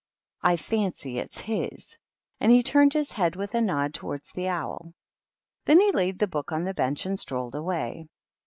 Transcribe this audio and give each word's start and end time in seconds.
I 0.41 0.55
fancy 0.57 1.19
it's 1.19 1.41
his." 1.41 1.95
And 2.39 2.51
he 2.51 2.63
turned 2.63 2.93
his 2.93 3.11
head 3.11 3.35
with 3.35 3.53
a 3.53 3.61
nod 3.61 3.93
towards 3.93 4.31
the 4.31 4.47
owl. 4.47 4.95
Then 5.65 5.79
he 5.79 5.91
laid 5.91 6.17
the 6.17 6.25
book 6.25 6.51
on 6.51 6.63
the 6.63 6.73
bench 6.73 7.05
and 7.05 7.19
strolled 7.19 7.53
away. 7.53 8.07